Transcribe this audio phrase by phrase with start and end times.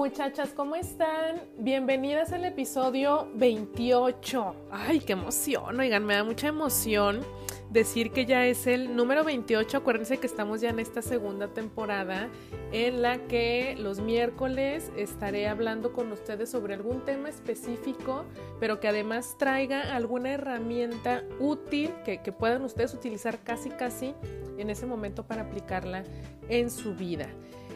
[0.00, 1.42] Muchachas, ¿cómo están?
[1.58, 4.54] Bienvenidas al episodio 28.
[4.70, 7.20] Ay, qué emoción, oigan, me da mucha emoción
[7.68, 9.76] decir que ya es el número 28.
[9.76, 12.30] Acuérdense que estamos ya en esta segunda temporada
[12.72, 18.24] en la que los miércoles estaré hablando con ustedes sobre algún tema específico,
[18.58, 24.14] pero que además traiga alguna herramienta útil que, que puedan ustedes utilizar casi casi
[24.56, 26.04] en ese momento para aplicarla
[26.48, 27.28] en su vida.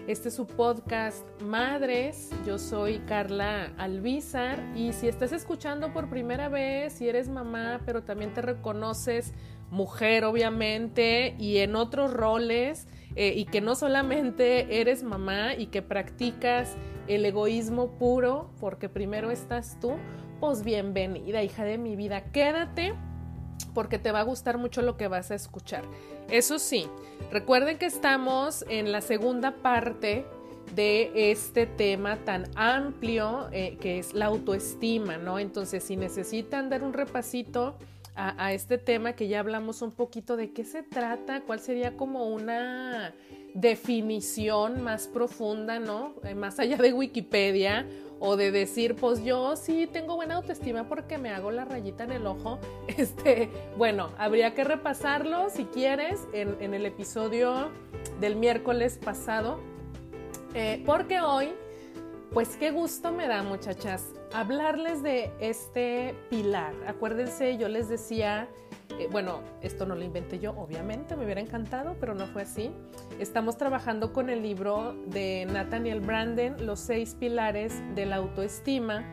[0.06, 2.28] Este es su podcast Madres.
[2.44, 8.02] Yo soy Carla Alvizar y si estás escuchando por primera vez, si eres mamá, pero
[8.02, 9.32] también te reconoces
[9.70, 12.86] mujer, obviamente, y en otros roles,
[13.16, 16.76] eh, y que no solamente eres mamá y que practicas
[17.08, 19.92] el egoísmo puro, porque primero estás tú,
[20.38, 22.24] pues bienvenida, hija de mi vida.
[22.24, 22.92] Quédate
[23.74, 25.84] porque te va a gustar mucho lo que vas a escuchar.
[26.30, 26.86] Eso sí,
[27.30, 30.24] recuerden que estamos en la segunda parte
[30.74, 35.38] de este tema tan amplio eh, que es la autoestima, ¿no?
[35.38, 37.76] Entonces, si necesitan dar un repasito
[38.16, 42.28] a, este tema que ya hablamos un poquito de qué se trata, cuál sería como
[42.28, 43.12] una
[43.54, 46.14] definición más profunda, ¿no?
[46.22, 47.86] Eh, más allá de Wikipedia
[48.26, 52.12] o de decir, pues yo sí tengo buena autoestima porque me hago la rayita en
[52.12, 52.58] el ojo.
[52.96, 57.68] Este, bueno, habría que repasarlo si quieres en, el episodio
[58.20, 59.60] del miércoles pasado,
[60.54, 61.52] eh, porque hoy,
[62.32, 64.04] pues qué gusto me da, muchachas,
[64.34, 66.74] hablarles de este pilar.
[66.86, 68.48] Acuérdense, yo les decía
[68.98, 72.70] eh, bueno, esto no lo inventé yo, obviamente, me hubiera encantado, pero no fue así.
[73.18, 79.04] Estamos trabajando con el libro de Nathaniel Branden, Los seis pilares de la autoestima.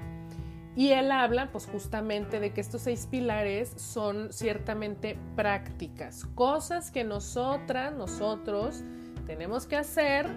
[0.75, 7.03] Y él habla, pues justamente, de que estos seis pilares son ciertamente prácticas, cosas que
[7.03, 8.83] nosotras, nosotros
[9.25, 10.27] tenemos que hacer,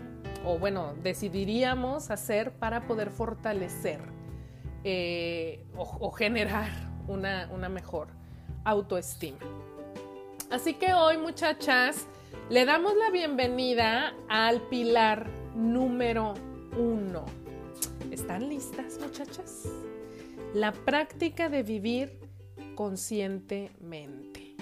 [0.45, 4.24] o bueno, decidiríamos hacer para poder fortalecer
[4.85, 6.71] eh, o, generar
[7.09, 8.09] una, una mejor
[8.65, 9.39] autoestima.
[10.51, 12.07] Así que hoy, muchachas,
[12.51, 16.35] le damos la bienvenida al pilar número
[16.77, 17.25] uno.
[18.11, 19.65] ¿Están listas, muchachas?
[20.53, 22.21] La práctica de vivir
[22.75, 24.55] conscientemente.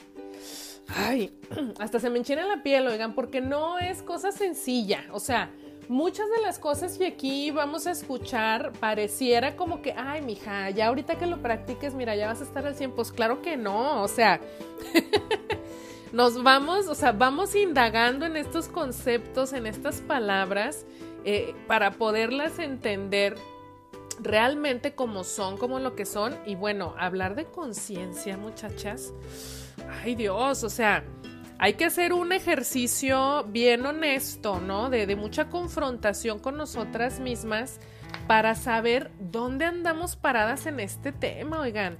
[0.86, 1.38] Ay,
[1.80, 5.04] hasta se me enchina la piel, oigan, porque no es cosa sencilla.
[5.12, 5.50] O sea,
[5.88, 10.88] muchas de las cosas que aquí vamos a escuchar pareciera como que, ay, mija, ya
[10.88, 12.92] ahorita que lo practiques, mira, ya vas a estar al 100.
[12.92, 14.40] Pues claro que no, o sea,
[16.12, 20.86] nos vamos, o sea, vamos indagando en estos conceptos, en estas palabras,
[21.24, 23.36] eh, para poderlas entender
[24.20, 26.36] realmente como son, como lo que son.
[26.46, 29.12] Y bueno, hablar de conciencia, muchachas.
[30.02, 31.04] Ay Dios, o sea,
[31.62, 34.90] hay que hacer un ejercicio bien honesto, ¿no?
[34.90, 37.78] De, mucha confrontación con nosotras mismas
[38.26, 41.98] para saber dónde andamos paradas en este tema, oigan.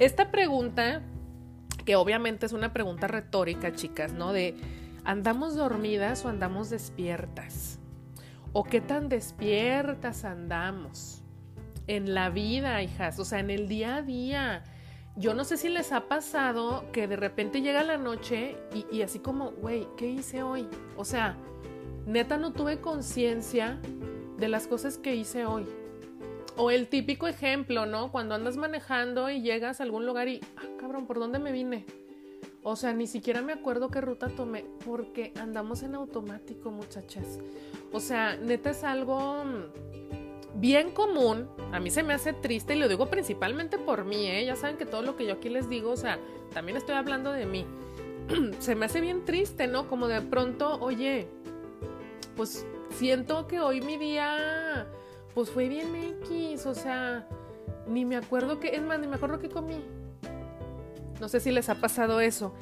[0.00, 1.02] Esta pregunta,
[1.84, 4.32] que obviamente es una pregunta retórica, chicas, ¿no?
[4.32, 4.56] De,
[5.04, 7.78] ¿andamos dormidas o andamos despiertas?
[8.52, 11.22] ¿O qué tan despiertas andamos?
[11.86, 14.64] En la vida, hijas, o sea, en el día a día
[15.20, 18.56] yo no sé si les ha pasado que de repente llega la noche
[18.90, 20.66] y, así como, güey, ¿qué hice hoy?
[20.96, 21.36] O sea,
[22.06, 23.78] neta no tuve conciencia
[24.38, 25.66] de las cosas que hice hoy.
[26.56, 28.10] O el típico ejemplo, ¿no?
[28.10, 31.84] Cuando andas manejando y llegas a algún lugar y, ah, cabrón, ¿por dónde me vine?
[32.62, 37.38] O sea, ni siquiera me acuerdo qué ruta tomé porque andamos en automático, muchachas.
[37.92, 39.44] O sea, neta es algo
[40.54, 44.44] bien común, a mí se me hace triste y lo digo principalmente por mí, ¿eh?
[44.44, 46.18] ya saben que todo lo que yo aquí les digo, o sea,
[46.52, 47.66] también estoy hablando de mí.
[48.58, 49.88] se me hace bien triste, ¿no?
[49.88, 51.28] Como de pronto, oye,
[52.36, 54.86] pues siento que hoy mi día,
[55.34, 57.26] pues fue bien X, o sea,
[57.86, 59.80] ni me acuerdo que, es más, ni me acuerdo que comí.
[61.20, 62.54] No sé si les ha pasado eso.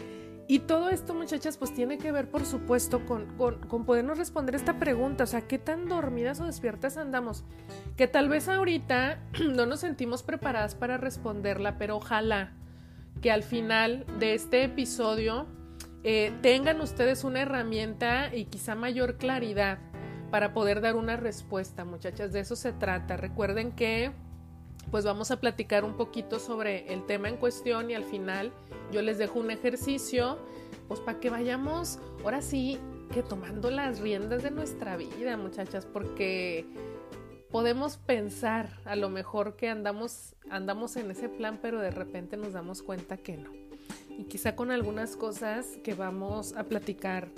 [0.50, 4.78] Y todo esto, muchachas, pues tiene que ver, por supuesto, con, con, podernos responder esta
[4.78, 5.24] pregunta.
[5.24, 7.44] O sea, ¿qué tan dormidas o despiertas andamos?
[7.98, 9.20] Que tal vez ahorita
[9.54, 12.54] no nos sentimos preparadas para responderla, pero ojalá
[13.20, 15.46] que al final de este episodio
[16.02, 19.78] eh, tengan ustedes una herramienta y quizá mayor claridad
[20.30, 22.32] para poder dar una respuesta, muchachas.
[22.32, 23.18] De eso se trata.
[23.18, 24.12] Recuerden que
[24.90, 28.50] pues vamos a platicar un poquito sobre el tema en cuestión y al final
[28.92, 30.38] yo les dejo un ejercicio,
[30.86, 32.78] pues para que vayamos, ahora sí,
[33.12, 36.66] que tomando las riendas de nuestra vida, muchachas, porque
[37.50, 42.52] podemos pensar a lo mejor que andamos, andamos en ese plan, pero de repente nos
[42.52, 43.50] damos cuenta que no.
[44.10, 47.28] Y quizá con algunas cosas que vamos a platicar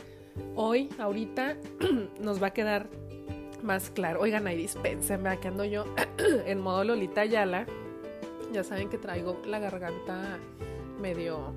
[0.54, 1.56] hoy, ahorita,
[2.20, 2.88] nos va a quedar
[3.62, 4.20] más claro.
[4.20, 5.84] Oigan, ahí dispensen, que ando yo
[6.46, 7.66] en modo Lolita Yala.
[8.52, 10.38] Ya saben que traigo la garganta
[11.00, 11.54] medio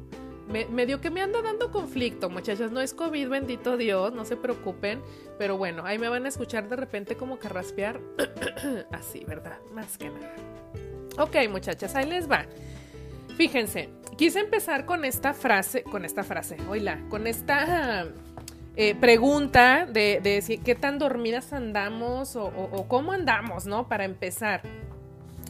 [0.48, 2.72] medio que me anda dando conflicto, muchachas.
[2.72, 5.02] No es COVID, bendito Dios, no se preocupen.
[5.38, 8.00] Pero bueno, ahí me van a escuchar de repente como carraspear.
[8.92, 9.58] Así, ¿verdad?
[9.74, 10.36] Más que nada.
[11.18, 12.46] Ok, muchachas, ahí les va.
[13.38, 18.08] Fíjense, quise empezar con esta frase, con esta frase, oíla, con esta
[18.76, 23.88] eh, pregunta de, de, qué tan dormidas andamos o cómo andamos, ¿no?
[23.88, 24.62] Para empezar,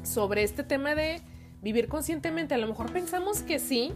[0.03, 1.21] sobre este tema de
[1.63, 2.53] vivir conscientemente.
[2.53, 3.93] A lo mejor pensamos que sí,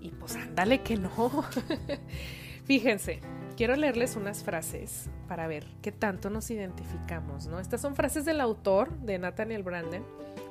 [0.00, 1.10] y pues ándale que no.
[2.64, 3.20] Fíjense,
[3.56, 7.60] quiero leerles unas frases para ver qué tanto nos identificamos, ¿no?
[7.60, 10.04] Estas son frases del autor, de Nathaniel Branden,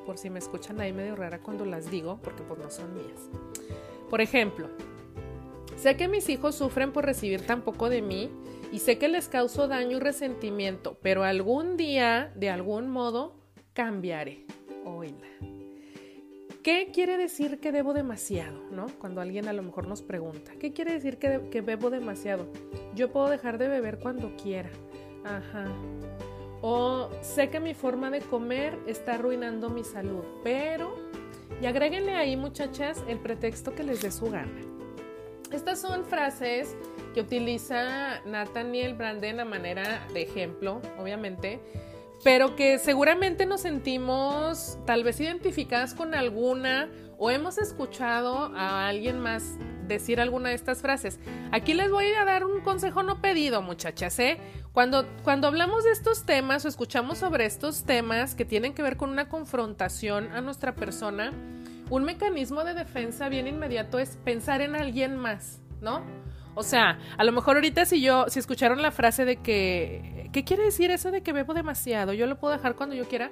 [0.06, 3.30] por si me escuchan ahí medio rara cuando las digo, porque pues no son mías.
[4.10, 4.70] Por ejemplo,
[5.78, 8.30] sé que mis hijos sufren por recibir tan poco de mí
[8.72, 13.36] y sé que les causo daño y resentimiento, pero algún día, de algún modo,
[13.74, 14.46] cambiaré.
[14.86, 15.28] Oíla.
[16.64, 18.58] ¿Qué quiere decir que debo demasiado?
[18.72, 18.86] ¿no?
[18.98, 22.48] Cuando alguien a lo mejor nos pregunta, ¿qué quiere decir que, bebo demasiado?
[22.96, 24.70] Yo puedo dejar de beber cuando quiera.
[25.26, 25.66] Ajá.
[26.62, 30.96] O sé que mi forma de comer está arruinando mi salud, pero...
[31.62, 34.62] Y agréguenle ahí, muchachas, el pretexto que les dé su gana.
[35.52, 36.78] Estas son frases
[37.14, 41.60] que utiliza Nathaniel Branden a manera de ejemplo, obviamente,
[42.24, 49.20] pero que seguramente nos sentimos tal vez identificadas con alguna o hemos escuchado a alguien
[49.20, 51.20] más decir alguna de estas frases.
[51.52, 54.40] Aquí les voy a dar un consejo no pedido, muchachas, ¿eh?
[54.72, 58.98] Cuando, cuando hablamos de estos temas o escuchamos sobre estos temas que tienen que ver
[58.98, 61.32] con una confrontación a nuestra persona,
[61.90, 66.02] un mecanismo de defensa bien inmediato es pensar en alguien más, ¿no?
[66.56, 70.44] O sea, a lo mejor ahorita si yo, si escucharon la frase de que, ¿qué
[70.44, 72.14] quiere decir eso de que bebo demasiado?
[72.14, 73.32] Yo lo puedo dejar cuando yo quiera.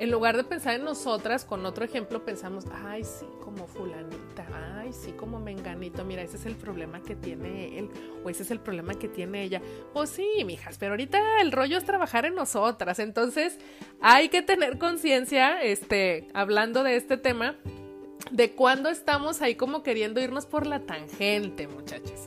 [0.00, 4.92] En lugar de pensar en nosotras, con otro ejemplo pensamos, ay, sí, como fulanita, ay,
[4.92, 7.90] sí, como menganito, mira, ese es el problema que tiene él,
[8.22, 9.60] o ese es el problema que tiene ella.
[9.92, 13.58] Pues sí, mijas, pero ahorita el rollo es trabajar en nosotras, entonces
[14.00, 17.56] hay que tener conciencia, este, hablando de este tema,
[18.30, 22.17] de cuando estamos ahí como queriendo irnos por la tangente, muchachas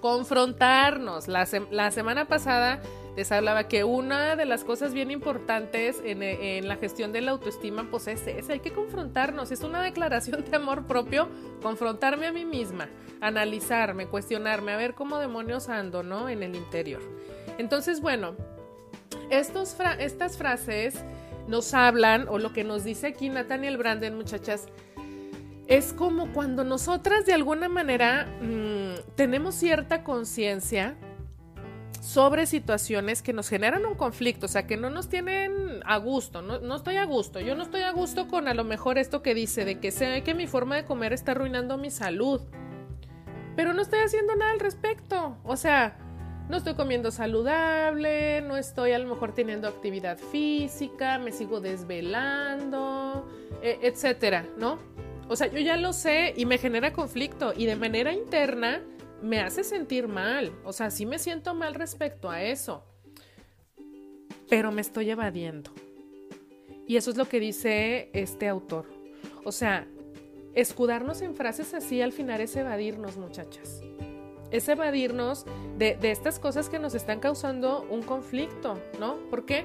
[0.00, 1.28] confrontarnos.
[1.28, 2.80] La, semana pasada
[3.16, 7.88] les hablaba que una de las cosas bien importantes en, la gestión de la autoestima,
[7.90, 11.28] pues es esa, hay que confrontarnos, es una declaración de amor propio,
[11.62, 12.88] confrontarme a mí misma,
[13.20, 16.28] analizarme, cuestionarme, a ver cómo demonios ando, ¿no?
[16.28, 17.02] En el interior.
[17.58, 18.34] Entonces, bueno,
[19.30, 21.04] estos estas frases
[21.46, 24.68] nos hablan, o lo que nos dice aquí Nathaniel Branden, muchachas,
[25.70, 30.96] es como cuando nosotras de alguna manera mm, tenemos cierta conciencia
[32.00, 36.42] sobre situaciones que nos generan un conflicto, o sea, que no nos tienen a gusto,
[36.42, 39.32] no, estoy a gusto, yo no estoy a gusto con a lo mejor esto que
[39.32, 42.40] dice, de que sé que mi forma de comer está arruinando mi salud,
[43.54, 45.98] pero no estoy haciendo nada al respecto, o sea,
[46.48, 53.28] no estoy comiendo saludable, no estoy a lo mejor teniendo actividad física, me sigo desvelando,
[53.62, 54.78] e, etcétera, ¿no?
[55.30, 58.82] O sea, yo ya lo sé y me genera conflicto y de manera interna
[59.22, 60.52] me hace sentir mal.
[60.64, 62.82] O sea, sí me siento mal respecto a eso.
[64.48, 65.70] Pero me estoy evadiendo.
[66.84, 68.86] Y eso es lo que dice este autor.
[69.44, 69.86] O sea,
[70.56, 73.82] escudarnos en frases así al final es evadirnos, muchachas.
[74.50, 75.46] Es evadirnos
[75.78, 79.14] de, de estas cosas que nos están causando un conflicto, ¿no?
[79.30, 79.64] ¿Por qué?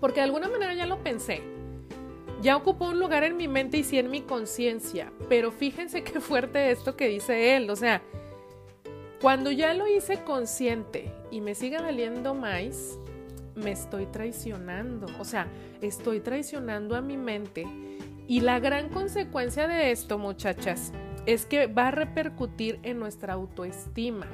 [0.00, 1.59] Porque de alguna manera ya lo pensé
[2.42, 5.12] ya ocupó un lugar en mi mente y sí en mi conciencia.
[5.28, 7.70] Pero fíjense qué fuerte esto que dice él.
[7.70, 8.02] O sea,
[9.20, 12.98] cuando ya lo hice consciente y me sigue valiendo más,
[13.54, 15.06] me estoy traicionando.
[15.18, 15.46] O sea,
[15.82, 17.66] estoy traicionando a mi mente.
[18.26, 20.92] Y la gran consecuencia de esto, muchachas,
[21.26, 24.26] es que va a repercutir en nuestra autoestima.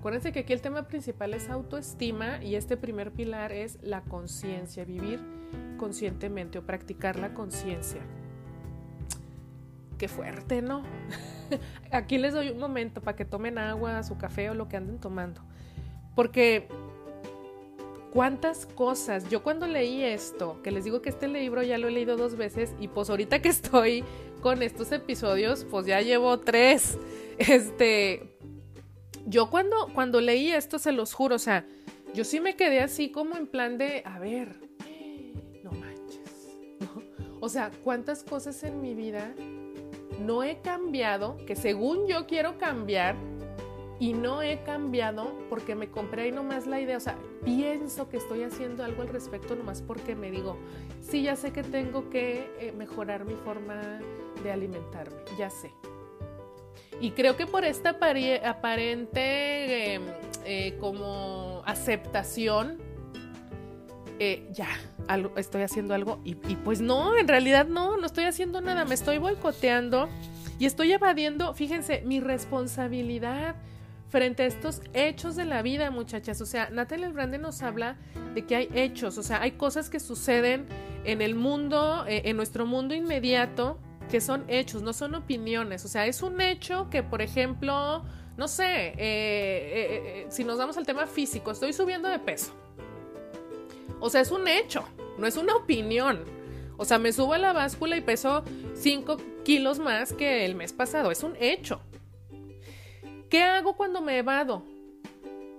[0.00, 4.86] Acuérdense que aquí el tema principal es autoestima y este primer pilar es la conciencia,
[4.86, 5.20] vivir
[5.76, 8.00] conscientemente o practicar la conciencia.
[9.98, 10.84] Qué fuerte, ¿no?
[11.92, 14.98] Aquí les doy un momento para que tomen agua, su café o lo que anden
[15.00, 15.42] tomando.
[16.16, 16.66] Porque
[18.10, 21.90] cuántas cosas, yo cuando leí esto, que les digo que este libro ya lo he
[21.90, 24.02] leído dos veces y pues ahorita que estoy
[24.40, 26.98] con estos episodios, pues ya llevo tres.
[27.36, 28.38] Este,
[29.30, 31.64] yo cuando, cuando leí esto, se los juro, o sea,
[32.12, 34.60] yo sí me quedé así como en plan de, a ver,
[37.40, 39.32] o sea, cuántas cosas en mi vida
[40.20, 43.16] no he cambiado, que según yo quiero cambiar,
[44.00, 48.16] y no he cambiado porque me compré ahí nomás la idea, o sea, pienso que
[48.16, 50.56] estoy haciendo algo al respecto nomás porque me digo,
[51.02, 54.00] sí, ya sé que tengo que eh, mejorar mi forma
[54.42, 55.70] de alimentarme, ya sé.
[57.00, 57.90] Y creo que por esta
[58.44, 60.02] aparente em,
[60.44, 62.78] eh, como aceptación,
[64.18, 64.68] eh, ya,
[65.36, 69.18] estoy haciendo algo y, pues no, en realidad no, no estoy haciendo nada, me estoy
[69.18, 70.08] boicoteando
[70.58, 73.56] y estoy evadiendo, fíjense, mi responsabilidad
[74.10, 76.40] frente a estos hechos de la vida, muchachas.
[76.42, 77.96] O sea, Natalie Brande nos habla
[78.34, 80.66] de que hay hechos, o sea, hay cosas que suceden
[81.04, 83.78] en el mundo, eh, en nuestro mundo inmediato,
[84.10, 85.84] que son hechos, no son opiniones.
[85.84, 88.04] O sea, es un hecho que, por ejemplo,
[88.36, 92.52] no sé, eh, eh, si nos vamos al tema físico, estoy subiendo de peso.
[94.00, 94.84] O sea, es un hecho,
[95.18, 96.24] no es una opinión.
[96.76, 98.42] O sea, me subo a la báscula y peso
[98.74, 101.10] 5 kilos más que el mes pasado.
[101.10, 101.80] Es un hecho.
[103.28, 104.64] ¿Qué hago cuando me evado?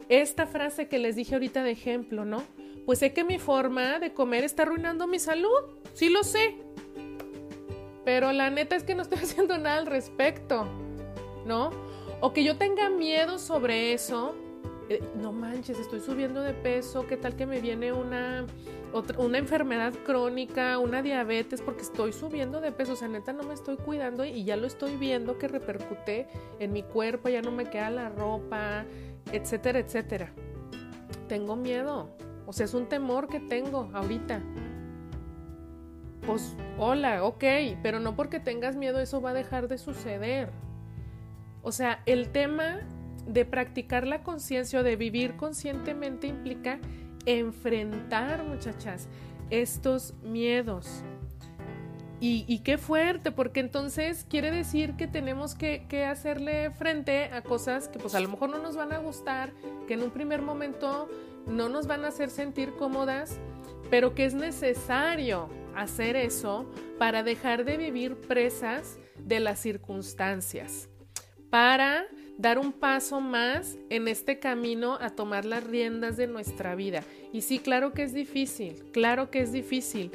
[0.10, 2.44] Esta frase que les dije ahorita de ejemplo, ¿no?
[2.86, 5.62] Pues sé que mi forma de comer está arruinando mi salud,
[5.94, 6.58] sí lo sé.
[8.06, 10.68] Pero la neta es que no estoy haciendo nada al respecto,
[11.46, 11.72] ¿no?
[12.20, 14.36] O que yo tenga miedo sobre eso.
[14.90, 18.46] Eh, no manches, estoy subiendo de peso, ¿qué tal que me viene una
[19.18, 23.54] una enfermedad crónica, una diabetes, porque estoy subiendo de peso, o sea, neta no me
[23.54, 26.28] estoy cuidando y ya lo estoy viendo que repercute
[26.60, 28.86] en mi cuerpo, ya no me queda la ropa,
[29.32, 30.34] etcétera, etcétera.
[31.28, 32.10] Tengo miedo,
[32.46, 34.42] o sea, es un temor que tengo ahorita.
[36.26, 37.44] Pues, hola, ok,
[37.82, 40.52] pero no porque tengas miedo eso va a dejar de suceder.
[41.64, 42.80] O sea, el tema
[43.28, 46.80] de practicar la conciencia o de vivir conscientemente implica
[47.26, 49.08] enfrentar, muchachas,
[49.50, 51.04] estos miedos.
[52.24, 57.88] Y, qué fuerte, porque entonces quiere decir que tenemos que, que, hacerle frente a cosas
[57.88, 59.52] que pues a lo mejor no nos van a gustar,
[59.88, 61.10] que en un primer momento
[61.48, 63.40] no nos van a hacer sentir cómodas,
[63.90, 70.90] pero que es necesario hacer eso para dejar de vivir presas de las circunstancias,
[71.50, 72.06] para
[72.38, 77.04] dar un paso más en este camino a tomar las riendas de nuestra vida.
[77.32, 80.12] Y sí, claro que es difícil, claro que es difícil,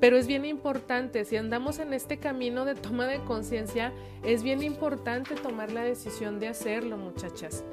[0.00, 4.62] pero es bien importante, si andamos en este camino de toma de conciencia, es bien
[4.62, 7.64] importante tomar la decisión de hacerlo, muchachas.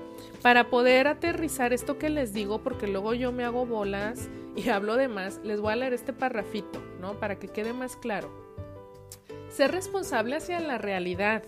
[0.42, 4.96] Para poder aterrizar esto que les digo, porque luego yo me hago bolas y hablo
[4.98, 7.20] de más, les voy a leer este parrafito, ¿no?
[7.20, 8.32] Para que quede más claro.
[9.50, 11.44] Ser responsable hacia la realidad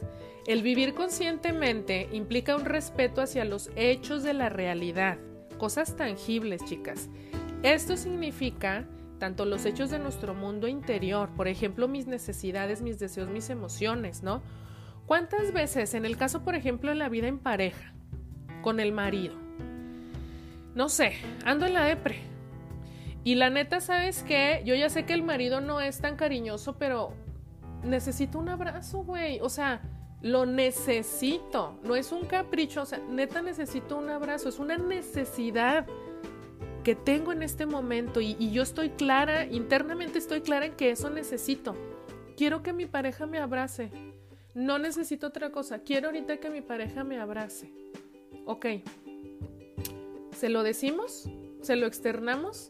[0.45, 5.17] el vivir conscientemente implica un respeto hacia los hechos de la realidad,
[5.57, 7.09] cosas tangibles, chicas.
[7.63, 8.85] Esto significa
[9.17, 14.21] tanto los hechos de nuestro mundo interior, por ejemplo, mis necesidades, mis deseos, mis emociones,
[14.21, 14.43] ¿no?
[15.07, 17.93] ¿Cuántas veces, en el caso, por ejemplo, de la vida en pareja,
[18.61, 19.33] con el marido,
[20.75, 22.19] no sé, ando en la depre,
[23.25, 24.61] y la neta, ¿sabes qué?
[24.65, 27.11] Yo ya sé que el marido no es tan cariñoso, pero
[27.83, 29.39] necesito un abrazo, güey.
[29.41, 29.81] O sea,
[30.21, 35.87] lo necesito, no es un capricho, o sea, neta necesito un abrazo, es una necesidad
[36.83, 41.09] que tengo en este momento y, yo estoy clara, internamente estoy clara en que eso
[41.09, 41.75] necesito.
[42.37, 43.89] Quiero que mi pareja me abrace.
[44.53, 45.79] No necesito otra cosa.
[45.79, 47.73] Quiero ahorita que mi pareja me abrace.
[48.45, 48.67] Ok.
[50.37, 51.27] ¿Se lo decimos?
[51.63, 52.69] ¿Se lo externamos?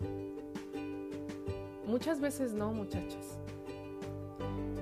[1.88, 3.38] Muchas veces no, muchachas.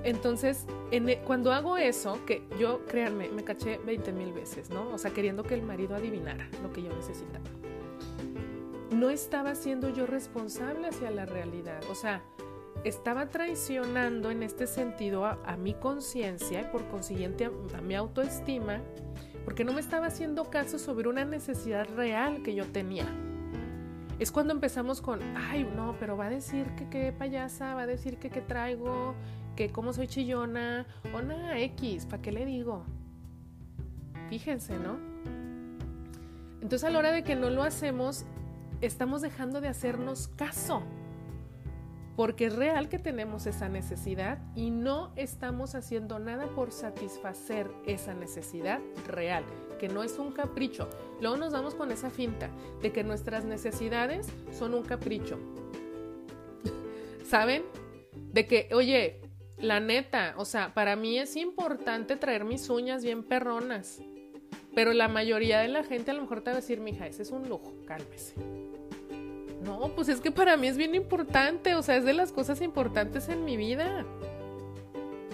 [0.04, 4.90] Entonces, e, cuando hago eso, que yo, créanme, me caché 20 mil veces, ¿no?
[4.90, 7.44] O sea, queriendo que el marido adivinara lo que yo necesitaba.
[8.90, 11.80] No estaba siendo yo responsable hacia la realidad.
[11.90, 12.22] O sea,
[12.84, 18.82] estaba traicionando en este sentido a, mi conciencia y por consiguiente a, mi autoestima,
[19.44, 23.06] porque no me estaba haciendo caso sobre una necesidad real que yo tenía.
[24.18, 27.86] Es cuando empezamos con, ay, no, pero va a decir que qué payasa, va a
[27.86, 29.14] decir que qué traigo,
[29.56, 32.84] que como soy chillona o nada X, ¿para qué le digo?
[34.28, 34.98] Fíjense, ¿no?
[36.60, 38.24] Entonces a la hora de que no lo hacemos,
[38.80, 40.82] estamos dejando de hacernos caso.
[42.16, 48.14] Porque es real que tenemos esa necesidad y no estamos haciendo nada por satisfacer esa
[48.14, 49.44] necesidad real,
[49.76, 50.88] que no es un capricho.
[51.20, 52.50] Luego nos damos con esa finta
[52.82, 55.38] de que nuestras necesidades son un capricho.
[57.28, 57.64] ¿Saben?
[58.32, 59.20] De que, oye,
[59.58, 64.00] la neta, o sea, para mí es importante traer mis uñas bien perronas.
[64.74, 67.22] Pero la mayoría de la gente a lo mejor te va a decir, mija, ese
[67.22, 68.34] es un lujo, cálmese.
[69.64, 72.60] No, pues es que para mí es bien importante, o sea, es de las cosas
[72.60, 74.04] importantes en mi vida.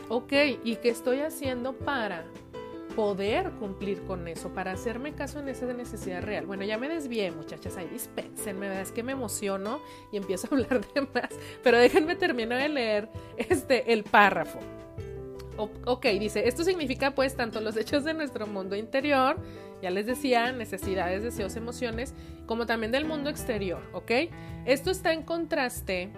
[0.09, 0.33] Ok,
[0.63, 2.25] ¿y qué estoy haciendo para
[3.01, 6.45] poder cumplir con eso, para hacerme caso en esa necesidad real.
[6.45, 8.83] Bueno, ya me desvié, muchachas, ahí dispensenme, ¿verdad?
[8.83, 9.81] Es que me emociono
[10.13, 11.31] y empiezo a hablar de más,
[11.63, 14.59] pero déjenme terminar de leer este, el párrafo.
[15.57, 19.39] ok, dice, esto significa pues tanto los hechos de nuestro mundo interior,
[19.81, 22.13] ya les decía, necesidades, deseos, emociones,
[22.45, 24.11] como también del mundo exterior, ¿ok?
[24.67, 26.11] Esto está en contraste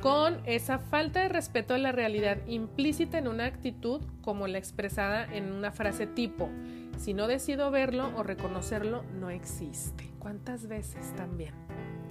[0.00, 5.24] con esa falta de respeto a la realidad implícita en una actitud como la expresada
[5.24, 6.48] en una frase tipo,
[6.96, 10.10] si no decido verlo o reconocerlo, no existe.
[10.18, 11.54] ¿Cuántas veces también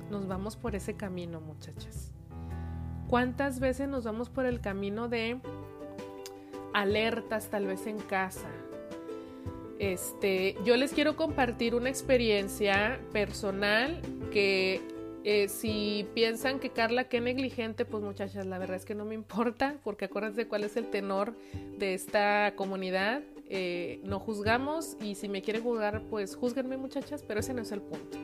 [0.10, 2.12] nos vamos por ese camino, muchachas?
[3.08, 5.40] ¿Cuántas veces nos vamos por el camino de
[6.74, 8.50] alertas tal vez en casa?
[9.80, 14.82] Este, yo les quiero compartir una experiencia personal que
[15.24, 19.16] eh, si piensan que Carla qué negligente, pues muchachas, la verdad es que no me
[19.16, 21.36] importa, porque acuérdense cuál es el tenor
[21.78, 23.22] de esta comunidad.
[23.52, 27.72] Eh, no juzgamos y si me quieren juzgar, pues juzguenme muchachas, pero ese no es
[27.72, 28.18] el punto.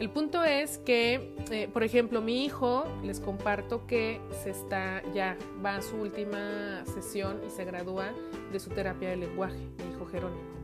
[0.00, 5.38] El punto es que, eh, por ejemplo, mi hijo, les comparto que se está, ya
[5.64, 8.12] va a su última sesión y se gradúa
[8.52, 10.56] de su terapia de lenguaje, mi hijo Jerónimo.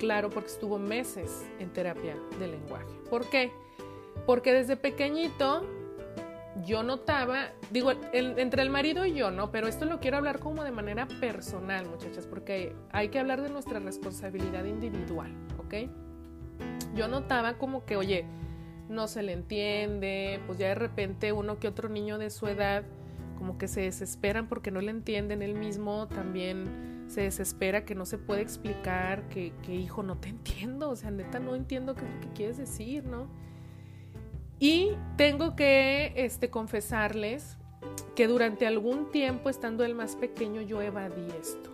[0.00, 2.88] Claro, porque estuvo meses en terapia de lenguaje.
[3.10, 3.52] ¿Por qué?
[4.30, 5.66] Porque desde pequeñito
[6.64, 9.50] yo notaba, digo, entre el marido y yo, ¿no?
[9.50, 13.48] Pero esto lo quiero hablar como de manera personal, muchachas, porque hay que hablar de
[13.48, 15.90] nuestra responsabilidad individual, ¿ok?
[16.94, 18.24] Yo notaba como que, oye,
[18.88, 22.84] no se le entiende, pues ya de repente uno que otro niño de su edad
[23.36, 28.06] como que se desesperan porque no le entienden él mismo, también se desespera que no
[28.06, 32.04] se puede explicar, que, que hijo, no te entiendo, o sea, neta no entiendo qué
[32.04, 33.49] es lo que quieres decir, ¿no?
[34.60, 37.56] Y tengo que este, confesarles
[38.14, 41.70] que durante algún tiempo, estando el más pequeño, yo evadí esto.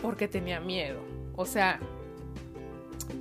[0.00, 1.00] Porque tenía miedo.
[1.36, 1.80] O sea,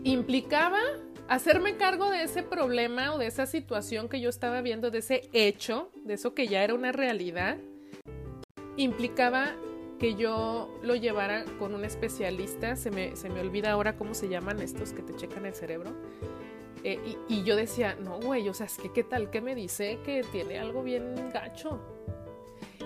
[0.06, 0.80] implicaba
[1.28, 5.30] hacerme cargo de ese problema o de esa situación que yo estaba viendo, de ese
[5.34, 7.58] hecho, de eso que ya era una realidad.
[8.78, 9.54] Implicaba
[10.00, 12.78] que yo lo llevara con un especialista.
[12.78, 15.92] Se me, se me olvida ahora cómo se llaman estos que te checan el cerebro
[16.90, 20.00] eh, y, yo decía, no, güey, o sea, es que qué tal que me dice
[20.06, 21.82] que tiene algo bien gacho.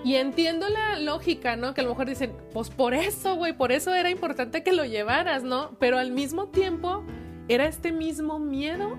[0.02, 1.72] Y entiendo la lógica, ¿no?
[1.72, 4.84] Que a lo mejor dicen, pues por eso, güey, por eso era importante que lo
[4.84, 5.76] llevaras, ¿no?
[5.78, 7.04] Pero al mismo tiempo
[7.46, 8.98] era este mismo miedo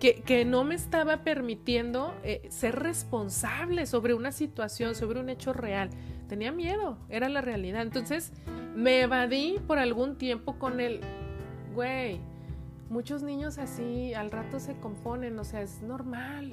[0.00, 5.52] que, que no me estaba permitiendo eh, ser responsable sobre una situación, sobre un hecho
[5.52, 5.90] real.
[6.30, 7.82] Tenía miedo, era la realidad.
[7.82, 8.32] Entonces
[8.74, 11.00] me evadí por algún tiempo con el,
[11.74, 12.22] güey,
[12.94, 16.52] muchos niños así al rato se componen, o sea, es normal.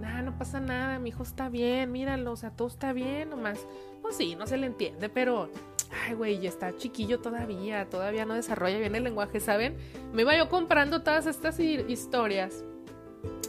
[0.00, 3.66] Nada, no pasa nada, mi hijo está bien, míralo, o sea, todo está bien, nomás.
[4.00, 5.50] Pues sí, no se le entiende, pero,
[5.90, 9.76] ay, güey, ya está chiquillo todavía, todavía no desarrolla bien el lenguaje, ¿saben?
[10.14, 12.64] Me iba yo comprando todas estas historias,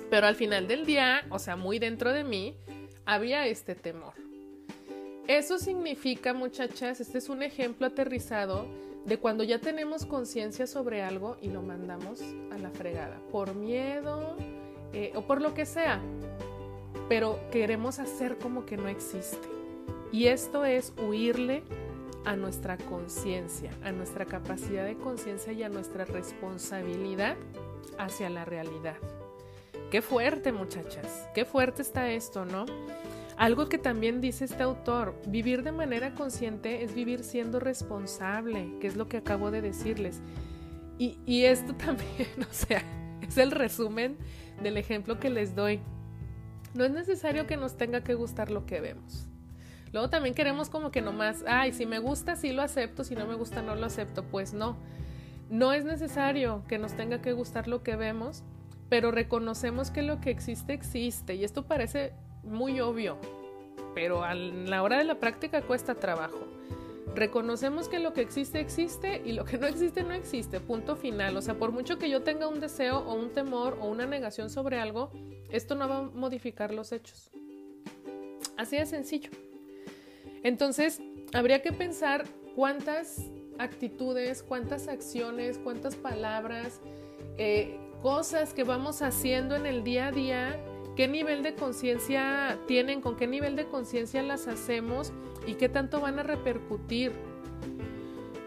[0.09, 2.57] pero al final del día, o sea, muy dentro de mí,
[3.05, 4.15] había este temor.
[5.29, 8.67] Eso significa, muchachas, este es un ejemplo aterrizado
[9.07, 14.35] de cuando ya tenemos conciencia sobre algo y lo mandamos a la fregada, por miedo
[14.91, 16.01] eh, o por lo que sea,
[17.07, 19.47] pero queremos hacer como que no existe.
[20.11, 21.63] Y esto es huirle
[22.25, 27.37] a nuestra conciencia, a nuestra capacidad de conciencia y a nuestra responsabilidad
[27.97, 28.97] hacia la realidad.
[29.89, 32.65] Qué fuerte, muchachas, qué fuerte está esto, ¿no?
[33.37, 38.87] Algo que también dice este autor, vivir de manera consciente es vivir siendo responsable, que
[38.87, 40.21] es lo que acabo de decirles.
[40.97, 42.81] Y, esto también, o sea,
[43.21, 44.17] es el resumen
[44.63, 45.79] del ejemplo que les doy.
[46.73, 49.27] No es necesario que nos tenga que gustar lo que vemos.
[49.93, 53.27] Luego también queremos como que nomás, ay, si me gusta, sí lo acepto, si no
[53.27, 54.23] me gusta, no lo acepto.
[54.23, 54.77] Pues no,
[55.51, 58.43] no es necesario que nos tenga que gustar lo que vemos,
[58.89, 61.35] pero reconocemos que lo que existe existe.
[61.35, 62.13] Y esto parece
[62.47, 63.17] muy obvio,
[63.93, 66.39] pero a la hora de la práctica cuesta trabajo.
[67.15, 71.35] Reconocemos que lo que existe existe y lo que no existe no existe, punto final.
[71.35, 74.49] O sea, por mucho que yo tenga un deseo o un temor o una negación
[74.49, 75.11] sobre algo,
[75.49, 77.31] esto no va a modificar los hechos.
[78.55, 79.31] Así de sencillo.
[80.43, 81.01] Entonces,
[81.33, 86.81] habría que pensar cuántas actitudes, cuántas acciones, cuántas palabras,
[87.37, 90.59] eh, cosas que vamos haciendo en el día a día
[90.97, 95.13] qué nivel de conciencia tienen, con qué nivel de conciencia las hacemos
[95.45, 97.11] y qué tanto van a repercutir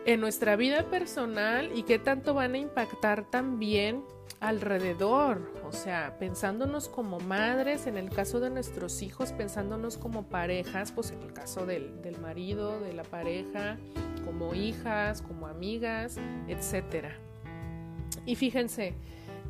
[0.04, 4.02] en nuestra vida personal y qué tanto van a impactar también
[4.40, 10.90] alrededor, o sea, pensándonos como madres, en el caso de nuestros hijos, pensándonos como parejas,
[10.90, 13.78] pues en el caso del, del marido, de la pareja,
[14.24, 17.10] como hijas, como amigas, etc.
[18.26, 18.94] Y fíjense,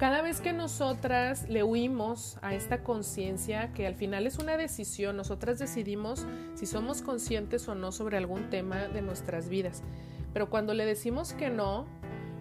[0.01, 5.15] cada vez que nosotras le huimos a esta conciencia, que al final es una decisión,
[5.15, 9.83] nosotras decidimos si somos conscientes o no sobre algún tema de nuestras vidas.
[10.33, 11.85] Pero cuando le decimos que no,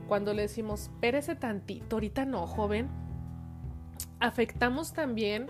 [0.08, 2.88] cuando le decimos, espérese tantito, ahorita no, joven,
[4.22, 5.48] afectamos también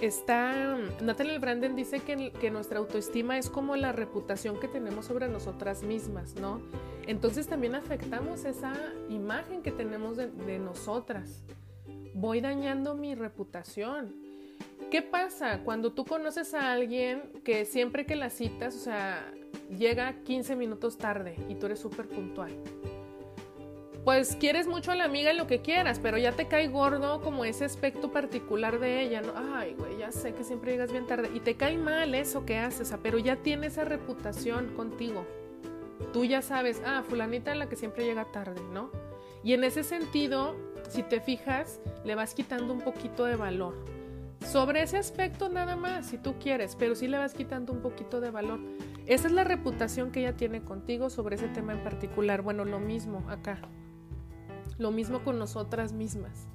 [0.00, 5.84] está Natalie Branden dice que, nuestra autoestima es como la reputación que tenemos sobre nosotras
[5.84, 6.60] mismas, ¿no?
[7.06, 8.72] Entonces también afectamos esa
[9.08, 11.42] imagen que tenemos de, nosotras.
[12.14, 14.14] Voy dañando mi reputación.
[14.90, 19.32] ¿Qué pasa cuando tú conoces a alguien que siempre que la citas, o sea,
[19.76, 22.52] llega 15 minutos tarde y tú eres súper puntual?
[24.04, 27.22] pues quieres mucho a la amiga y lo que quieras, pero ya te cae gordo
[27.22, 29.32] como ese aspecto particular de ella, ¿no?
[29.34, 32.58] Ay, güey, ya sé que siempre llegas bien tarde y te cae mal eso que
[32.58, 35.26] haces, pero ya tiene esa reputación contigo.
[36.12, 38.90] Tú ya sabes, ah, fulanita la que siempre llega tarde, ¿no?
[39.42, 40.56] Y en ese sentido,
[40.88, 43.74] si te fijas, le vas quitando un poquito de valor.
[44.46, 48.20] Sobre ese aspecto nada más, si tú quieres, pero sí le vas quitando un poquito
[48.20, 48.60] de valor.
[49.06, 52.42] Esa es la reputación que ella tiene contigo sobre ese tema en particular.
[52.42, 53.58] Bueno, lo mismo acá.
[54.78, 56.48] Lo mismo con nosotras mismas.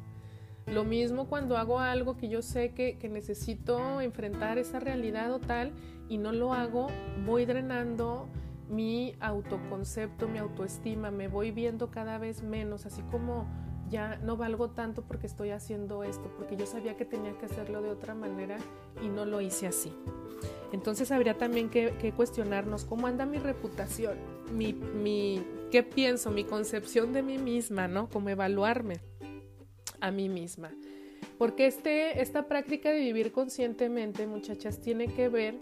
[0.66, 5.72] Lo mismo cuando hago algo que yo sé que, necesito enfrentar esa realidad o tal
[6.10, 6.88] y no lo hago,
[7.26, 8.30] voy drenando
[8.70, 13.48] mi autoconcepto, mi autoestima, me voy viendo cada vez menos, así como
[13.90, 17.82] ya no valgo tanto porque estoy haciendo esto, porque yo sabía que tenía que hacerlo
[17.82, 18.58] de otra manera
[19.04, 19.92] y no lo hice así.
[20.72, 24.18] Entonces habría también que, cuestionarnos cómo anda mi reputación,
[24.54, 28.08] mi, mi, qué pienso, mi concepción de mí misma, ¿no?
[28.10, 29.00] Cómo evaluarme
[30.00, 30.72] a mí misma.
[31.40, 35.56] Porque este, esta práctica de vivir conscientemente, muchachas, tiene que ver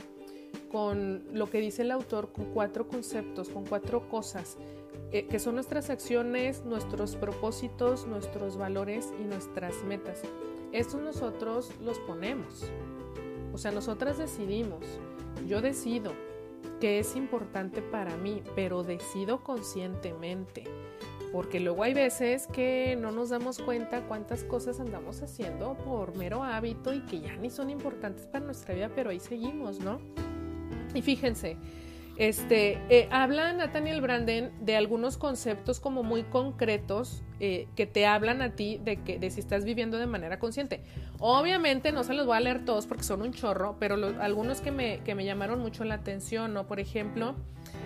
[0.71, 4.57] con lo que dice el autor, con cuatro conceptos, con cuatro cosas,
[5.12, 10.21] eh, que son nuestras acciones, nuestros propósitos, nuestros valores y nuestras metas.
[10.71, 12.65] Estos nosotros los ponemos.
[13.53, 14.83] O sea, nosotras decidimos,
[15.47, 16.12] yo decido
[16.79, 20.65] qué es importante para mí, pero decido conscientemente.
[21.31, 26.43] Porque luego hay veces que no nos damos cuenta cuántas cosas andamos haciendo por mero
[26.43, 29.99] hábito y que ya ni son importantes para nuestra vida, pero ahí seguimos, ¿no?
[30.93, 31.58] Y fíjense,
[32.17, 38.41] este, eh, habla Nathaniel Branden de algunos conceptos como muy concretos eh, que te hablan
[38.41, 40.82] a ti de, que, de si estás viviendo de manera consciente.
[41.19, 44.71] Obviamente no se los voy a leer todos porque son un chorro, pero algunos que
[44.71, 46.65] me, que me llamaron mucho la atención, ¿no?
[46.65, 47.36] Por ejemplo,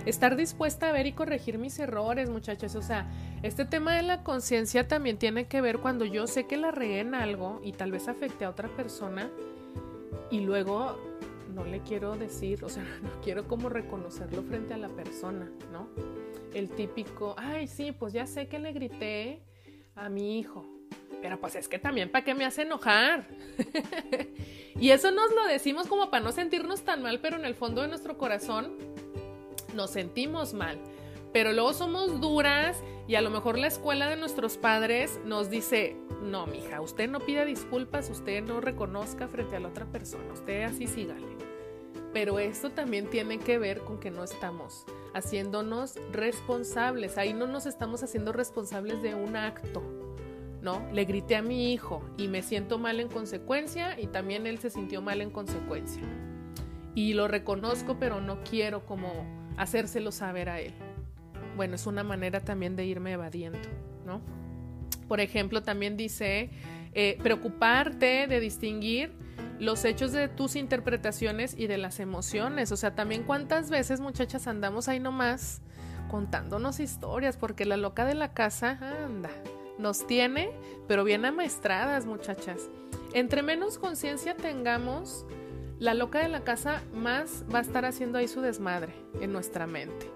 [0.05, 2.75] estar dispuesta a ver y corregir mis errores, muchachos.
[2.75, 3.11] O sea,
[3.43, 7.01] este tema de la conciencia también tiene que ver cuando yo sé que la regué
[7.01, 9.29] en algo y tal vez afecte a otra persona
[10.29, 10.97] y luego
[11.51, 15.89] no le quiero decir, o sea, no quiero como reconocerlo frente a la persona, ¿no?
[16.53, 19.41] El típico, ay, sí, pues ya sé que le grité
[19.95, 20.65] a mi hijo,
[21.21, 23.27] pero pues es que también para qué me hace enojar.
[24.75, 27.81] y eso nos lo decimos como para no sentirnos tan mal, pero en el fondo
[27.81, 28.77] de nuestro corazón
[29.75, 30.79] nos sentimos mal.
[31.33, 35.95] Pero luego somos duras y a lo mejor la escuela de nuestros padres nos dice,
[36.21, 40.63] no, mija, usted no pida disculpas, usted no reconozca frente a la otra persona, usted
[40.63, 41.40] así sígale.
[42.13, 47.65] Pero esto también tiene que ver con que no estamos haciéndonos responsables, ahí no nos
[47.65, 49.81] estamos haciendo responsables de un acto,
[50.61, 50.85] ¿no?
[50.93, 54.69] Le grité a mi hijo y me siento mal en consecuencia y también él se
[54.69, 56.03] sintió mal en consecuencia.
[56.95, 59.07] Y lo reconozco, pero no quiero como
[59.57, 60.73] hacérselo saber a él.
[61.55, 63.59] Bueno, es una manera también de irme evadiendo,
[64.05, 64.21] ¿no?
[65.07, 66.49] Por ejemplo, también dice
[66.93, 69.13] eh, preocuparte de distinguir
[69.61, 72.71] los hechos de tus interpretaciones y de las emociones.
[72.71, 75.61] O sea, también cuántas veces muchachas andamos ahí nomás
[76.09, 79.29] contándonos historias, porque la loca de la casa anda,
[79.77, 80.49] nos tiene,
[80.87, 82.71] pero bien amaestradas muchachas.
[83.13, 85.27] Entre menos conciencia tengamos,
[85.77, 89.67] la loca de la casa más va a estar haciendo ahí su desmadre en nuestra
[89.67, 90.09] mente.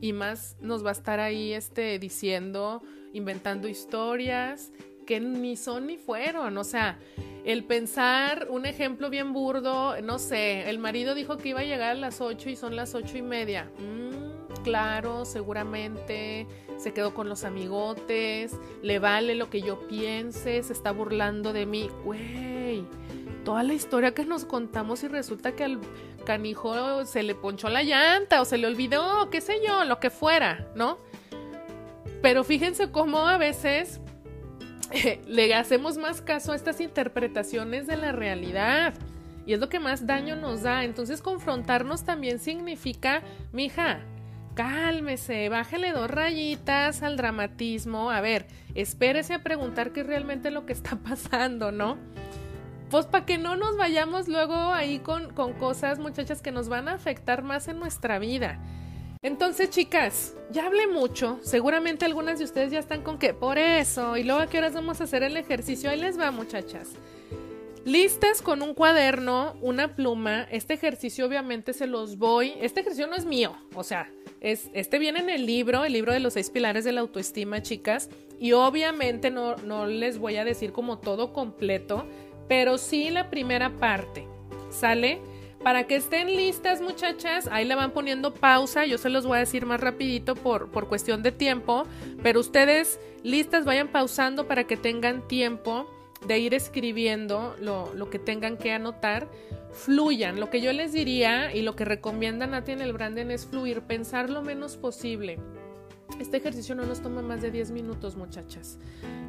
[0.00, 4.70] Y más nos va a estar ahí este, diciendo inventando historias
[5.06, 6.58] que ni son ni fueron.
[6.58, 6.98] O sea,
[7.44, 11.92] el pensar un ejemplo bien burdo, no sé, el marido dijo que iba a llegar
[11.92, 13.70] a las 8 y son las ocho y media.
[13.78, 20.72] Mm, claro, seguramente se quedó con los amigotes, le vale lo que yo piense, se
[20.72, 21.88] está burlando de mí.
[22.04, 22.84] Güey,
[23.44, 25.80] toda la historia que nos contamos y resulta que al
[26.24, 30.10] canijo se le ponchó la llanta o se le olvidó, qué sé yo, lo que
[30.10, 30.98] fuera, ¿no?
[32.22, 34.00] Pero fíjense cómo a veces
[35.26, 38.94] le hacemos más caso a estas interpretaciones de la realidad.
[39.46, 40.84] Y es lo que más daño nos da.
[40.84, 43.22] Entonces confrontarnos también significa,
[43.52, 44.00] mija,
[44.54, 48.10] cálmese, bájele dos rayitas al dramatismo.
[48.10, 51.96] A ver, espérese a preguntar qué es realmente lo que está pasando, ¿no?
[52.90, 56.88] Pues para que no nos vayamos luego ahí con, con cosas, muchachas, que nos van
[56.88, 58.60] a afectar más en nuestra vida.
[59.26, 61.40] Entonces, chicas, ya hablé mucho.
[61.42, 64.16] Seguramente algunas de ustedes ya están con que por eso.
[64.16, 65.90] Y luego a qué horas vamos a hacer el ejercicio.
[65.90, 66.90] Ahí les va, muchachas.
[67.84, 70.46] Listas con un cuaderno, una pluma.
[70.52, 72.54] Este ejercicio obviamente se los voy.
[72.60, 73.56] Este ejercicio no es mío.
[73.74, 74.08] O sea,
[74.40, 77.62] es, este viene en el libro, el libro de los seis pilares de la autoestima,
[77.62, 78.10] chicas.
[78.38, 82.06] Y obviamente no, no les voy a decir como todo completo,
[82.46, 84.24] pero sí la primera parte.
[84.70, 85.18] ¿Sale?
[85.66, 88.86] Para que estén listas, muchachas, ahí le van poniendo pausa.
[88.86, 91.82] Yo se los voy a decir más rapidito por, por cuestión de tiempo.
[92.22, 95.90] Pero ustedes listas, vayan pausando para que tengan tiempo
[96.24, 99.28] de ir escribiendo lo, lo, que tengan que anotar,
[99.72, 100.38] fluyan.
[100.38, 103.82] Lo que yo les diría y lo que recomienda Nati en el Branden es fluir,
[103.82, 105.40] pensar lo menos posible.
[106.20, 108.78] Este ejercicio no nos toma más de 10 minutos, muchachas.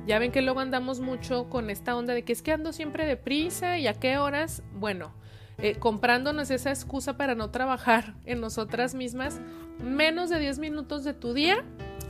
[0.06, 3.08] Ya ven que luego andamos mucho con esta onda de que es que ando siempre
[3.08, 4.62] deprisa y a qué horas.
[4.74, 5.16] Bueno,
[5.60, 9.40] eh, comprándonos esa excusa para no trabajar en nosotras mismas,
[9.84, 11.64] menos de 10 minutos de tu día,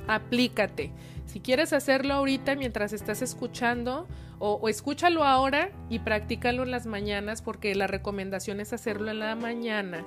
[0.08, 0.92] aplícate.
[1.26, 4.08] Si quieres hacerlo ahorita mientras estás escuchando,
[4.40, 9.36] o, escúchalo ahora y practícalo en las mañanas, porque la recomendación es hacerlo en la
[9.36, 10.06] mañana.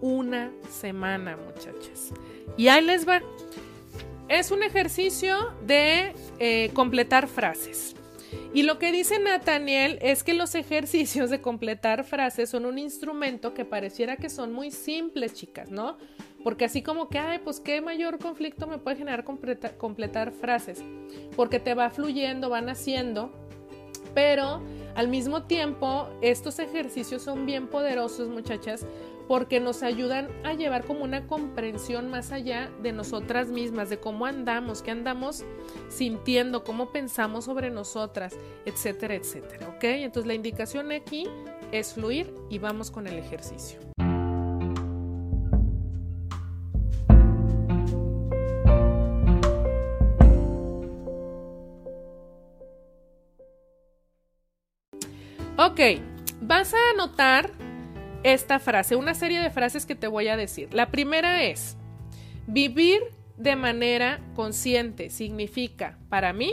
[0.00, 2.12] Una semana, muchachas.
[2.56, 3.20] Y ahí les va.
[4.28, 7.94] Es un ejercicio de eh, completar frases.
[8.52, 13.54] Y lo que dice Nathaniel es que los ejercicios de completar frases son un instrumento
[13.54, 15.98] que pareciera que son muy simples, chicas, ¿no?
[16.42, 20.82] Porque así como que, ay, pues qué mayor conflicto me puede generar completar frases.
[21.36, 23.30] Porque te va fluyendo, van haciendo,
[24.14, 24.60] pero
[24.96, 28.84] al mismo tiempo estos ejercicios son bien poderosos, muchachas,
[29.30, 34.26] porque nos ayudan a llevar como una comprensión más allá de nosotras mismas, de cómo
[34.26, 35.44] andamos, qué andamos
[35.88, 39.68] sintiendo, cómo pensamos sobre nosotras, etcétera, etcétera.
[39.68, 39.84] ¿Ok?
[39.84, 41.28] Entonces la indicación aquí
[41.70, 43.78] es fluir y vamos con el ejercicio.
[55.56, 55.80] Ok,
[56.40, 57.69] vas a anotar
[58.22, 60.72] esta frase, una serie de frases que te voy a decir.
[60.74, 61.76] La primera es,
[62.46, 63.00] vivir
[63.36, 66.52] de manera consciente significa para mí,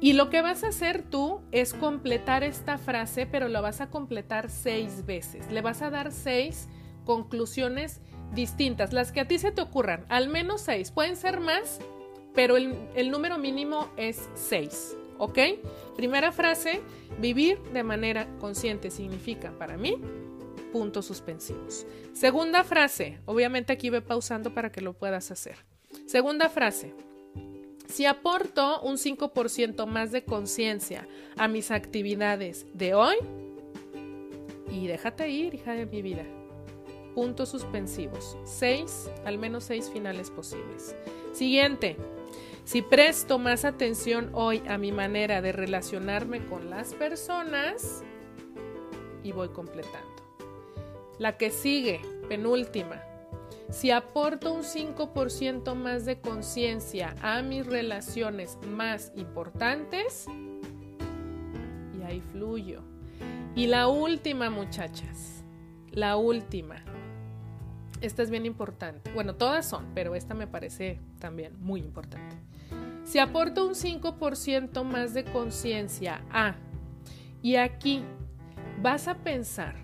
[0.00, 3.88] y lo que vas a hacer tú es completar esta frase, pero lo vas a
[3.88, 5.50] completar seis veces.
[5.50, 6.68] Le vas a dar seis
[7.06, 8.02] conclusiones
[8.34, 10.90] distintas, las que a ti se te ocurran, al menos seis.
[10.90, 11.80] Pueden ser más,
[12.34, 14.94] pero el, el número mínimo es seis.
[15.16, 15.38] ¿Ok?
[15.96, 16.82] Primera frase,
[17.18, 19.96] vivir de manera consciente significa para mí
[20.74, 21.86] puntos suspensivos.
[22.14, 25.54] Segunda frase, obviamente aquí ve pausando para que lo puedas hacer.
[26.04, 26.92] Segunda frase,
[27.86, 31.06] si aporto un 5% más de conciencia
[31.36, 33.14] a mis actividades de hoy,
[34.68, 36.24] y déjate ir, hija de mi vida.
[37.14, 38.36] Puntos suspensivos.
[38.44, 40.96] Seis, al menos seis finales posibles.
[41.32, 41.96] Siguiente.
[42.64, 48.02] Si presto más atención hoy a mi manera de relacionarme con las personas,
[49.22, 50.13] y voy completando.
[51.18, 53.00] La que sigue, penúltima.
[53.70, 60.26] Si aporto un 5% más de conciencia a mis relaciones más importantes,
[61.98, 62.82] y ahí fluyo.
[63.54, 65.44] Y la última, muchachas,
[65.92, 66.82] la última.
[68.00, 69.12] Esta es bien importante.
[69.12, 72.36] Bueno, todas son, pero esta me parece también muy importante.
[73.04, 76.56] Si aporto un 5% más de conciencia a,
[77.40, 78.02] y aquí
[78.82, 79.83] vas a pensar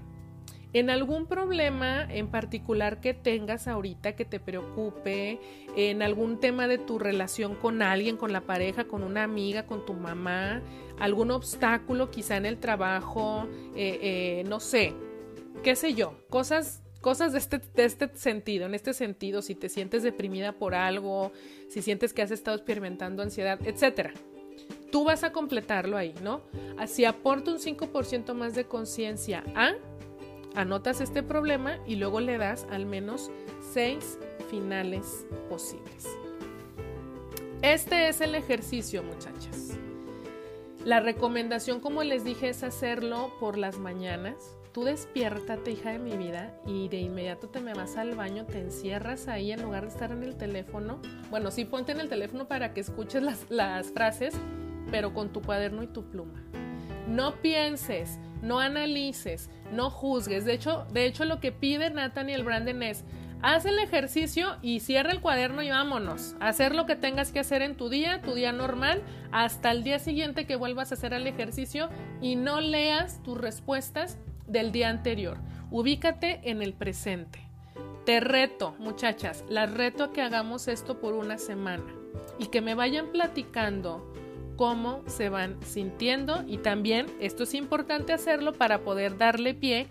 [0.73, 5.41] en algún problema en particular que tengas ahorita que te preocupe,
[5.77, 9.85] en algún tema de tu relación con alguien, con la pareja, con una amiga, con
[9.85, 10.63] tu mamá,
[10.99, 14.93] algún obstáculo quizá en el trabajo, eh, eh, no sé,
[15.63, 19.71] qué sé yo, cosas cosas de este, de este sentido, en este sentido, si te
[19.71, 21.33] sientes deprimida por algo,
[21.71, 24.13] si sientes que has estado experimentando ansiedad, etcétera.
[24.93, 26.43] Tú vas a completarlo ahí, ¿no?
[26.79, 29.75] Así aporta un 5% más de conciencia a
[30.55, 33.31] Anotas este problema y luego le das al menos
[33.73, 34.19] seis
[34.51, 36.09] finales posibles.
[37.63, 39.79] Este es el ejercicio, muchachas.
[40.85, 44.57] La recomendación, como les dije, es hacerlo por las mañanas.
[44.73, 48.61] Tú despiértate, hija de mi vida, y de inmediato te me vas al baño, te
[48.61, 51.01] encierras ahí en lugar de estar en el teléfono.
[51.29, 54.35] Bueno, sí, ponte en el teléfono para que escuches las, las frases,
[54.91, 56.43] pero con tu cuaderno y tu pluma.
[57.07, 60.45] No pienses, no analices, no juzgues.
[60.45, 63.05] De hecho, de hecho lo que pide Nathaniel Branden es,
[63.43, 66.37] haz el ejercicio y cierra el cuaderno y vámonos.
[66.41, 69.99] Hacer lo que tengas que hacer en tu día, tu día normal, hasta el día
[69.99, 71.89] siguiente que vuelvas a hacer el ejercicio
[72.21, 75.39] y no leas tus respuestas del día anterior.
[75.71, 77.41] Ubícate en el presente.
[78.05, 81.85] Te reto, muchachas, las reto a que hagamos esto por una semana
[82.39, 84.10] y que me vayan platicando
[84.61, 89.89] cómo se van sintiendo y también esto es importante hacerlo para poder darle pie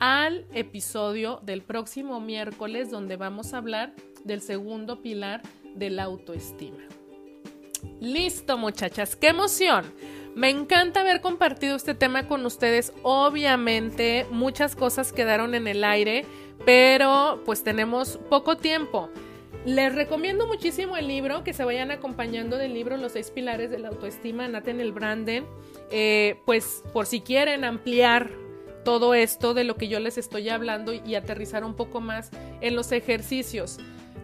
[0.00, 5.42] al episodio del próximo miércoles donde vamos a hablar del segundo pilar
[5.76, 6.82] de la autoestima.
[8.00, 9.84] Listo muchachas, qué emoción.
[10.34, 12.92] Me encanta haber compartido este tema con ustedes.
[13.04, 16.26] Obviamente muchas cosas quedaron en el aire,
[16.66, 19.10] pero pues tenemos poco tiempo.
[19.64, 23.78] Les recomiendo muchísimo el libro, que se vayan acompañando del libro Los seis pilares de
[23.78, 25.46] la autoestima, Nathaniel Branden.
[25.90, 28.30] Eh, pues por si quieren ampliar
[28.84, 32.30] todo esto de lo que yo les estoy hablando y aterrizar un poco más
[32.60, 33.78] en los ejercicios.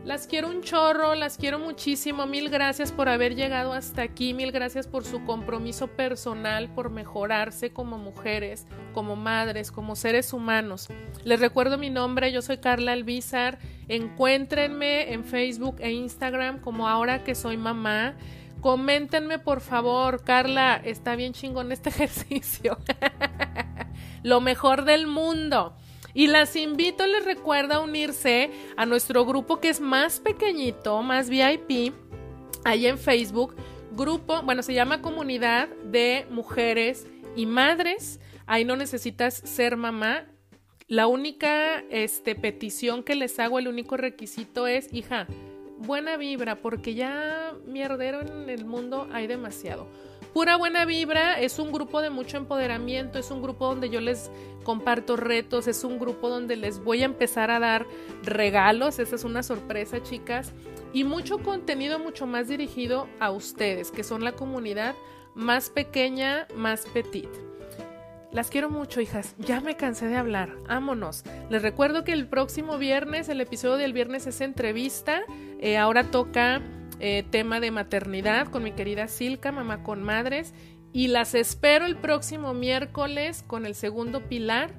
[0.04, 2.26] Las quiero un chorro, las quiero muchísimo.
[2.26, 4.34] Mil gracias por haber llegado hasta aquí.
[4.34, 10.88] Mil gracias por su compromiso personal, por mejorarse como mujeres, como madres, como seres humanos.
[11.24, 13.58] Les recuerdo mi nombre, yo soy Carla Albizar.
[13.88, 18.14] Encuéntrenme en Facebook e Instagram como ahora que soy mamá.
[18.60, 22.76] Coméntenme por favor, Carla, está bien chingón este ejercicio.
[24.22, 25.74] Lo mejor del mundo.
[26.14, 31.28] Y las invito, les recuerdo a unirse a nuestro grupo que es más pequeñito, más
[31.28, 31.92] VIP,
[32.64, 33.56] ahí en Facebook.
[33.90, 38.20] Grupo, bueno, se llama Comunidad de Mujeres y Madres.
[38.46, 40.26] Ahí no necesitas ser mamá.
[40.86, 45.26] La única este, petición que les hago, el único requisito es, hija,
[45.78, 49.88] buena vibra, porque ya mierdero en el mundo hay demasiado.
[50.34, 54.32] Pura Buena Vibra es un grupo de mucho empoderamiento, es un grupo donde yo les
[54.64, 57.86] comparto retos, es un grupo donde les voy a empezar a dar
[58.24, 60.52] regalos, esa es una sorpresa chicas,
[60.92, 64.96] y mucho contenido mucho más dirigido a ustedes, que son la comunidad
[65.36, 67.30] más pequeña, más petit.
[68.32, 69.36] Las quiero mucho, hijas.
[69.38, 70.56] Ya me cansé de hablar.
[70.66, 71.22] Vámonos.
[71.48, 75.22] Les recuerdo que el próximo viernes, el episodio del viernes es entrevista.
[75.60, 76.60] Eh, ahora toca
[77.00, 80.54] eh, tema de maternidad con mi querida Silka, mamá con madres.
[80.92, 84.70] Y las espero el próximo miércoles con el segundo pilar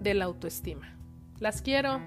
[0.00, 0.96] de la autoestima.
[1.38, 2.00] Las quiero.